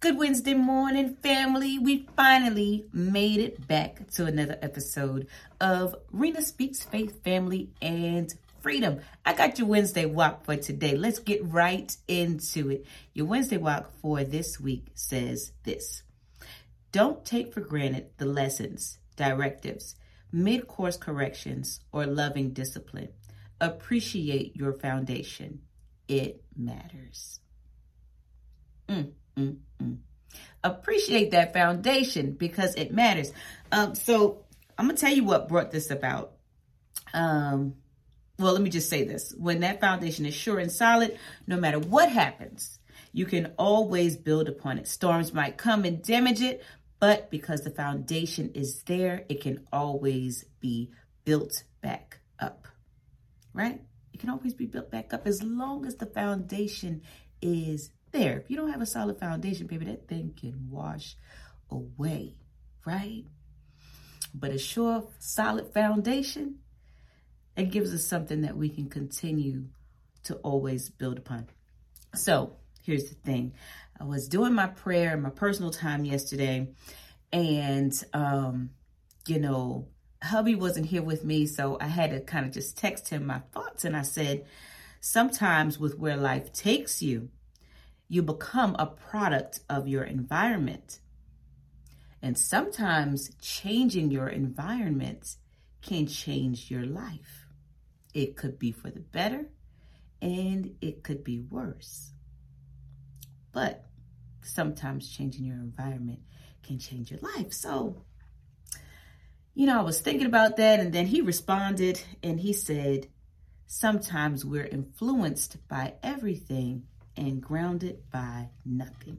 [0.00, 1.76] Good Wednesday morning, family.
[1.76, 5.26] We finally made it back to another episode
[5.60, 9.00] of Rena Speaks Faith, Family, and Freedom.
[9.26, 10.94] I got your Wednesday walk for today.
[10.96, 12.86] Let's get right into it.
[13.12, 16.04] Your Wednesday walk for this week says this
[16.92, 19.96] Don't take for granted the lessons, directives,
[20.30, 23.08] mid course corrections, or loving discipline.
[23.60, 25.62] Appreciate your foundation.
[26.06, 27.40] It matters.
[28.88, 29.98] Mm, mm.
[30.64, 33.32] Appreciate that foundation because it matters.
[33.70, 34.44] Um, so
[34.76, 36.32] I'm gonna tell you what brought this about.
[37.14, 37.74] Um,
[38.38, 41.78] well, let me just say this: when that foundation is sure and solid, no matter
[41.78, 42.80] what happens,
[43.12, 44.88] you can always build upon it.
[44.88, 46.64] Storms might come and damage it,
[46.98, 50.90] but because the foundation is there, it can always be
[51.24, 52.66] built back up.
[53.52, 53.80] Right?
[54.12, 57.02] It can always be built back up as long as the foundation
[57.40, 58.38] is there.
[58.38, 61.16] If you don't have a solid foundation, baby, that thing can wash
[61.70, 62.34] away,
[62.84, 63.24] right?
[64.34, 66.58] But a sure, solid foundation,
[67.56, 69.64] it gives us something that we can continue
[70.24, 71.48] to always build upon.
[72.14, 73.54] So here's the thing.
[74.00, 76.68] I was doing my prayer, and my personal time yesterday,
[77.32, 78.70] and um,
[79.26, 79.88] you know,
[80.22, 83.40] hubby wasn't here with me, so I had to kind of just text him my
[83.52, 84.46] thoughts, and I said,
[85.00, 87.30] sometimes with where life takes you,
[88.08, 90.98] you become a product of your environment.
[92.22, 95.36] And sometimes changing your environment
[95.82, 97.46] can change your life.
[98.14, 99.46] It could be for the better
[100.20, 102.12] and it could be worse.
[103.52, 103.84] But
[104.42, 106.20] sometimes changing your environment
[106.62, 107.52] can change your life.
[107.52, 108.04] So,
[109.54, 113.08] you know, I was thinking about that and then he responded and he said,
[113.70, 116.84] Sometimes we're influenced by everything
[117.18, 119.18] and grounded by nothing.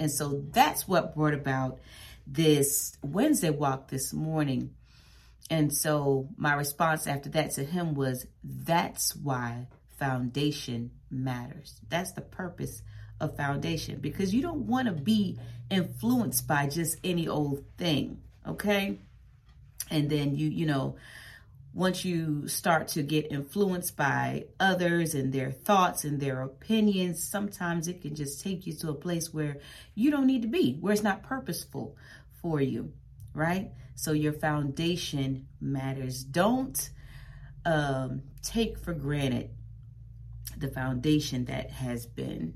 [0.00, 1.78] And so that's what brought about
[2.26, 4.74] this Wednesday walk this morning.
[5.50, 9.68] And so my response after that to him was that's why
[9.98, 11.80] foundation matters.
[11.88, 12.82] That's the purpose
[13.20, 15.38] of foundation because you don't want to be
[15.70, 18.98] influenced by just any old thing, okay?
[19.90, 20.96] And then you, you know,
[21.74, 27.88] once you start to get influenced by others and their thoughts and their opinions, sometimes
[27.88, 29.56] it can just take you to a place where
[29.96, 31.96] you don't need to be, where it's not purposeful
[32.40, 32.92] for you,
[33.34, 33.72] right?
[33.96, 36.22] So your foundation matters.
[36.22, 36.90] Don't
[37.64, 39.50] um, take for granted
[40.56, 42.54] the foundation that has been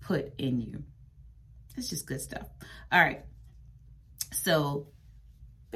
[0.00, 0.82] put in you.
[1.76, 2.48] It's just good stuff.
[2.90, 3.24] All right.
[4.32, 4.88] So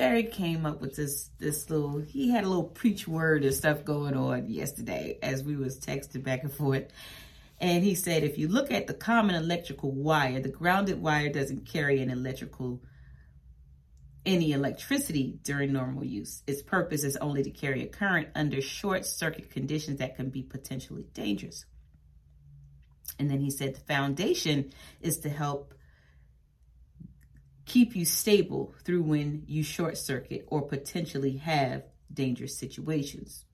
[0.01, 3.85] Barry came up with this this little he had a little preach word and stuff
[3.85, 6.87] going on yesterday as we was texting back and forth.
[7.61, 11.67] And he said if you look at the common electrical wire, the grounded wire doesn't
[11.67, 12.81] carry an electrical
[14.25, 16.43] any electricity during normal use.
[16.47, 20.43] Its purpose is only to carry a current under short circuit conditions that can be
[20.43, 21.67] potentially dangerous.
[23.19, 24.73] And then he said the foundation
[25.03, 25.75] is to help
[27.71, 33.45] keep you stable through when you short circuit or potentially have dangerous situations.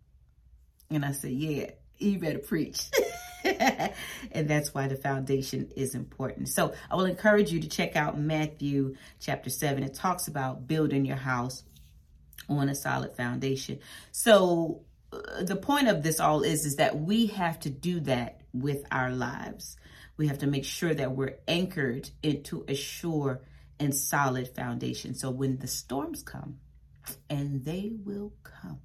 [0.88, 2.91] And I said, yeah, you better preach.
[3.44, 6.49] and that's why the foundation is important.
[6.49, 9.82] So I will encourage you to check out Matthew chapter 7.
[9.82, 11.62] It talks about building your house
[12.48, 13.81] on a solid foundation.
[14.12, 14.81] So
[15.12, 18.83] uh, the point of this all is is that we have to do that with
[18.91, 19.77] our lives.
[20.16, 23.43] We have to make sure that we're anchored into a sure
[23.78, 25.14] and solid foundation.
[25.14, 26.59] So when the storms come,
[27.31, 28.81] and they will come,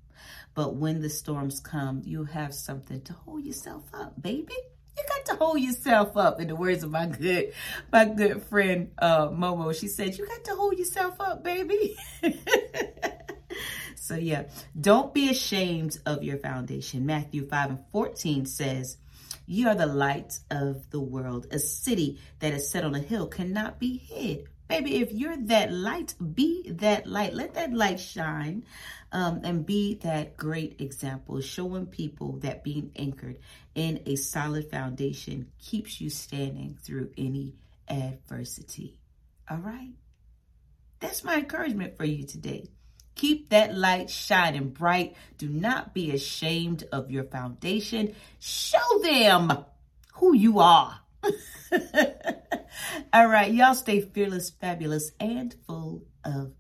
[0.54, 4.56] but when the storms come, you have something to hold yourself up, baby.
[4.98, 6.42] You got to hold yourself up.
[6.42, 7.54] In the words of my good,
[7.92, 11.96] my good friend uh, Momo, she said, "You got to hold yourself up, baby."
[13.96, 14.44] so yeah,
[14.80, 17.06] don't be ashamed of your foundation.
[17.06, 18.98] Matthew five and fourteen says.
[19.48, 21.48] You are the light of the world.
[21.52, 24.48] A city that is set on a hill cannot be hid.
[24.72, 27.34] Baby, if you're that light, be that light.
[27.34, 28.64] Let that light shine
[29.12, 33.40] um, and be that great example, showing people that being anchored
[33.76, 37.56] in a solid foundation keeps you standing through any
[37.90, 38.98] adversity.
[39.50, 39.92] All right?
[41.02, 42.70] That's my encouragement for you today.
[43.16, 45.18] Keep that light shining bright.
[45.38, 48.16] Do not be ashamed of your foundation.
[48.40, 49.66] Show them
[50.14, 50.98] who you are.
[53.14, 56.54] All right, y'all stay fearless, fabulous, and full of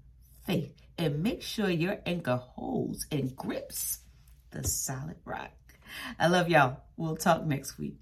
[0.46, 0.76] faith.
[0.98, 4.00] And make sure your anchor holds and grips
[4.52, 5.52] the solid rock.
[6.20, 6.78] I love y'all.
[6.98, 7.96] We'll talk next week.